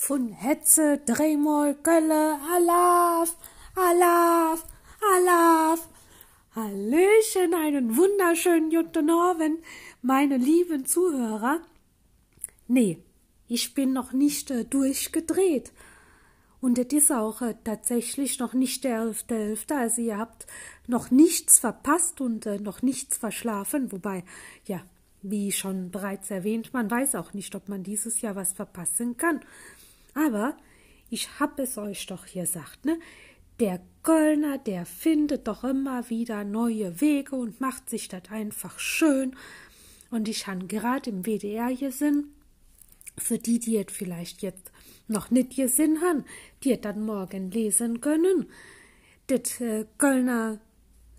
[0.00, 3.36] von Hetze, Drehmoll, Gölle, Alaf,
[3.76, 4.64] Alaf,
[5.14, 5.88] Alaf.
[6.56, 9.62] Hallöchen, einen wunderschönen guten Abend,
[10.00, 11.60] meine lieben Zuhörer.
[12.66, 13.02] Nee,
[13.46, 15.70] ich bin noch nicht äh, durchgedreht.
[16.62, 20.46] Und es ist auch äh, tatsächlich noch nicht der 11.11., .11., also ihr habt
[20.86, 24.24] noch nichts verpasst und äh, noch nichts verschlafen, wobei,
[24.64, 24.82] ja,
[25.20, 29.40] wie schon bereits erwähnt, man weiß auch nicht, ob man dieses Jahr was verpassen kann.
[30.14, 30.56] Aber
[31.08, 32.98] ich hab es euch doch gesagt, ne?
[33.58, 39.36] Der Kölner, der findet doch immer wieder neue Wege und macht sich das einfach schön.
[40.10, 42.32] Und ich han gerade im WDR gesehen,
[43.18, 44.72] für die, die es vielleicht jetzt
[45.08, 46.24] noch nicht gesehen han,
[46.64, 48.46] die dann morgen lesen können,
[49.26, 50.58] das äh, Kölner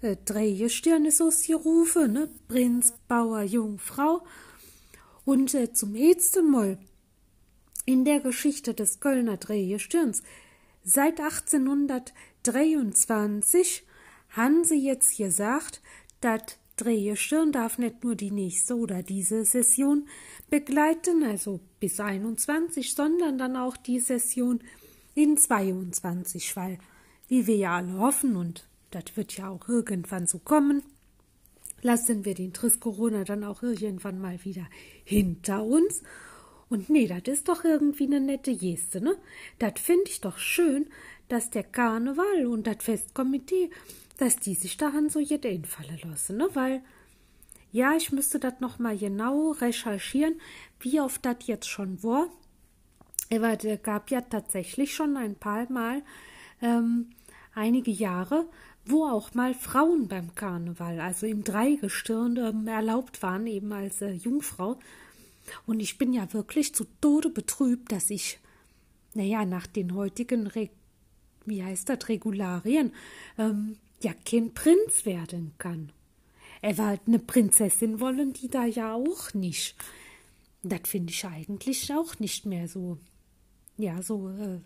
[0.01, 2.29] äh, Dreiegestirn ist ausgerufen, ne?
[2.47, 4.25] Prinz, Bauer, Jungfrau.
[5.25, 6.79] Und äh, zum ersten Mal
[7.85, 10.23] in der Geschichte des Kölner Dreiegestirns
[10.83, 13.83] seit 1823
[14.29, 15.81] haben sie jetzt gesagt,
[16.21, 20.07] dass Drehegestirn darf nicht nur die nächste oder diese Session
[20.49, 24.61] begleiten, also bis 21, sondern dann auch die Session
[25.13, 26.79] in 22, weil,
[27.27, 30.81] wie wir ja alle hoffen und das wird ja auch irgendwann so kommen,
[31.81, 34.67] lassen wir den Triss Corona dann auch irgendwann mal wieder
[35.03, 36.01] hinter uns.
[36.71, 39.17] Und nee, das ist doch irgendwie eine nette Geste, ne?
[39.59, 40.87] Das finde ich doch schön,
[41.27, 43.69] dass der Karneval und das Festkomitee,
[44.17, 46.47] dass die sich daran so jede einfallen lassen, ne?
[46.53, 46.81] Weil,
[47.73, 50.39] ja, ich müsste das noch mal genau recherchieren,
[50.79, 52.29] wie oft das jetzt schon war.
[53.29, 56.01] Aber es gab ja tatsächlich schon ein paar Mal
[56.61, 57.09] ähm,
[57.53, 58.47] einige Jahre,
[58.85, 64.11] wo auch mal Frauen beim Karneval, also im Dreigestirn, ähm, erlaubt waren, eben als äh,
[64.11, 64.79] Jungfrau.
[65.65, 68.39] Und ich bin ja wirklich zu Tode betrübt, dass ich,
[69.13, 70.69] naja, nach den heutigen, Re
[71.45, 72.93] wie heißt das, Regularien,
[73.37, 75.91] ähm, ja kein Prinz werden kann.
[76.61, 79.75] Er war halt eine Prinzessin wollen, die da ja auch nicht.
[80.63, 82.99] Das finde ich eigentlich auch nicht mehr so,
[83.77, 84.59] ja, so äh,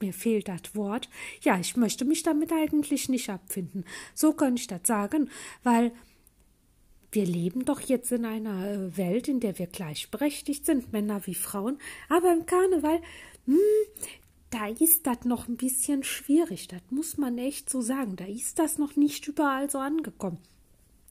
[0.00, 1.08] mir fehlt das Wort.
[1.42, 3.84] Ja, ich möchte mich damit eigentlich nicht abfinden.
[4.14, 5.30] So könnte ich das sagen,
[5.62, 5.92] weil
[7.12, 11.34] wir leben doch jetzt in einer äh, Welt, in der wir gleichberechtigt sind, Männer wie
[11.34, 11.78] Frauen,
[12.08, 13.00] aber im Karneval,
[13.46, 13.58] hm,
[14.50, 18.58] da ist das noch ein bisschen schwierig, das muss man echt so sagen, da ist
[18.58, 20.38] das noch nicht überall so angekommen.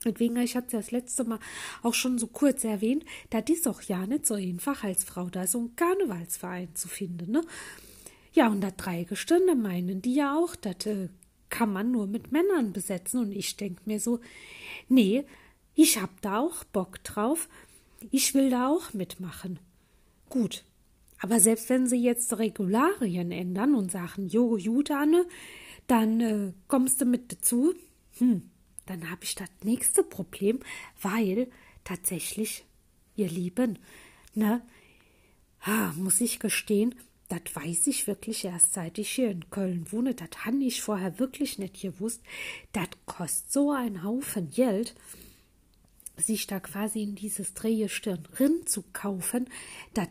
[0.04, 1.40] Deswegen, ich hatte das letzte Mal
[1.84, 5.46] auch schon so kurz erwähnt, das ist auch ja nicht so einfach als Frau da
[5.46, 7.42] so einen Karnevalsverein zu finden, ne?
[8.34, 11.10] Ja, und das Dreigestirn, meinen die ja auch, das äh,
[11.50, 13.20] kann man nur mit Männern besetzen.
[13.20, 14.20] Und ich denk mir so,
[14.90, 15.26] nee,
[15.82, 17.50] ich hab da auch Bock drauf.
[18.12, 19.60] Ich will da auch mitmachen.
[20.30, 20.64] Gut.
[21.20, 25.26] Aber selbst wenn sie jetzt Regularien ändern und sagen, jo, gut, Anne,
[25.88, 27.74] dann äh, kommst du mit dazu,
[28.18, 28.50] hm,
[28.86, 30.60] dann hab ich das nächste Problem,
[31.02, 31.48] weil
[31.84, 32.66] tatsächlich,
[33.16, 33.78] ihr Lieben,
[34.34, 34.62] ne,
[35.62, 36.96] ah, muss ich gestehen,
[37.28, 40.14] das weiß ich wirklich erst seit ich hier in Köln wohne.
[40.14, 42.22] Das han ich vorher wirklich nicht gewusst.
[42.74, 44.96] Das kostet so ein Haufen Geld,
[46.22, 49.48] sich da quasi in dieses Drehistirn rin zu kaufen.
[49.94, 50.08] Das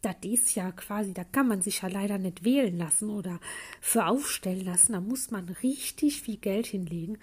[0.00, 3.40] das ist ja quasi, da kann man sich ja leider nicht wählen lassen oder
[3.80, 4.92] für aufstellen lassen.
[4.92, 7.18] Da muss man richtig viel Geld hinlegen.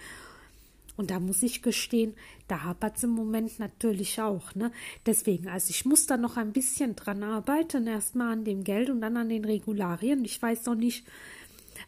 [0.98, 2.14] Und da muss ich gestehen,
[2.48, 4.56] da hapert es im Moment natürlich auch.
[4.56, 4.72] Ne?
[5.06, 9.02] Deswegen, also ich muss da noch ein bisschen dran arbeiten, erstmal an dem Geld und
[9.02, 10.24] dann an den Regularien.
[10.24, 11.06] Ich weiß noch nicht,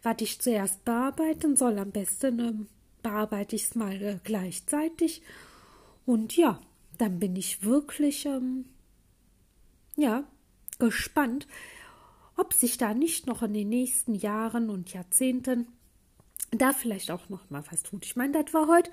[0.03, 1.79] was ich zuerst bearbeiten soll.
[1.79, 2.67] Am besten ähm,
[3.01, 5.21] bearbeite ich es mal äh, gleichzeitig.
[6.07, 6.61] Und ja,
[6.97, 8.63] dann bin ich wirklich, ähm,
[9.97, 10.23] ja,
[10.79, 11.47] gespannt,
[12.37, 15.67] ob sich da nicht noch in den nächsten Jahren und Jahrzehnten
[16.51, 18.05] da vielleicht auch noch mal was tut.
[18.05, 18.89] Ich meine, das war heute,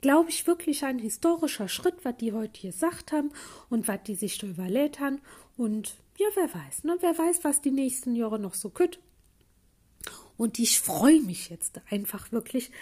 [0.00, 3.30] glaube ich, wirklich ein historischer Schritt, was die heute gesagt haben
[3.70, 5.20] und was die sich da überlegt haben.
[5.56, 6.96] Und ja, wer weiß, ne?
[6.98, 8.98] Wer weiß, was die nächsten Jahre noch so kütt.
[10.36, 12.72] Und ich freue mich jetzt einfach wirklich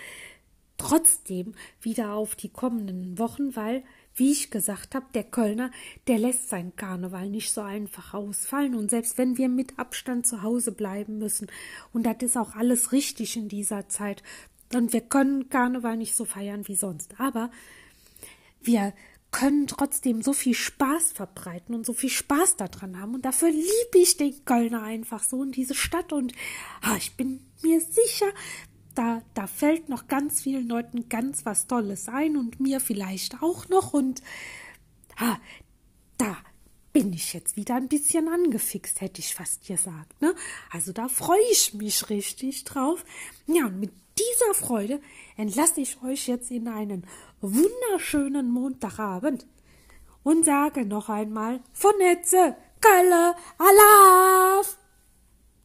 [0.81, 3.85] trotzdem wieder auf die kommenden Wochen, weil
[4.15, 5.71] wie ich gesagt habe, der Kölner,
[6.07, 8.75] der lässt sein Karneval nicht so einfach ausfallen.
[8.75, 11.49] Und selbst wenn wir mit Abstand zu Hause bleiben müssen,
[11.93, 14.23] und das ist auch alles richtig in dieser Zeit,
[14.73, 17.51] und wir können Karneval nicht so feiern wie sonst, aber
[18.63, 18.93] wir
[19.31, 23.15] können trotzdem so viel Spaß verbreiten und so viel Spaß daran haben.
[23.15, 26.13] Und dafür liebe ich den Kölner einfach so und diese Stadt.
[26.13, 26.33] Und
[26.83, 28.27] ah, ich bin mir sicher,
[29.01, 33.67] da, da fällt noch ganz vielen Leuten ganz was Tolles ein und mir vielleicht auch
[33.71, 34.23] noch und
[35.17, 35.39] ah,
[36.19, 36.37] da,
[36.93, 40.21] bin ich jetzt wieder ein bisschen angefixt, hätte ich fast gesagt.
[40.21, 40.35] Ne?
[40.71, 43.05] Also da freue ich mich richtig drauf.
[43.47, 45.01] Ja, und mit dieser Freude
[45.39, 47.07] entlasse ich euch jetzt in einen
[47.41, 49.47] wunderschönen Montagabend
[50.25, 54.80] und sage noch einmal von Netze, Kalle, Alaf!